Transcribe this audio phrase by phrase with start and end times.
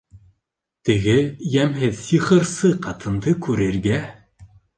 [0.87, 1.13] Теге
[1.55, 4.03] йәмһеҙ сихырсы ҡатынды күрергә.